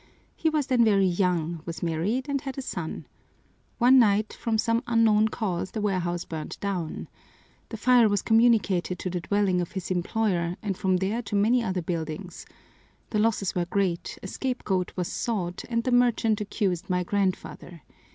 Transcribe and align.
He 0.35 0.49
was 0.49 0.65
then 0.65 0.83
very 0.83 1.05
young, 1.05 1.61
was 1.67 1.83
married, 1.83 2.27
and 2.27 2.41
had 2.41 2.57
a 2.57 2.61
son. 2.63 3.05
One 3.77 3.99
night 3.99 4.33
from 4.33 4.57
some 4.57 4.81
unknown 4.87 5.27
cause 5.27 5.69
the 5.69 5.79
warehouse 5.79 6.25
burned 6.25 6.57
down. 6.59 7.07
The 7.69 7.77
fire 7.77 8.09
was 8.09 8.23
communicated 8.23 8.97
to 8.97 9.11
the 9.11 9.21
dwelling 9.21 9.61
of 9.61 9.73
his 9.73 9.91
employer 9.91 10.57
and 10.63 10.75
from 10.75 10.97
there 10.97 11.21
to 11.21 11.35
many 11.35 11.61
other 11.63 11.83
buildings. 11.83 12.47
The 13.11 13.19
losses 13.19 13.53
were 13.53 13.65
great, 13.65 14.17
a 14.23 14.27
scapegoat 14.27 14.91
was 14.95 15.07
sought, 15.07 15.63
and 15.69 15.83
the 15.83 15.91
merchant 15.91 16.41
accused 16.41 16.89
my 16.89 17.03
grandfather. 17.03 17.83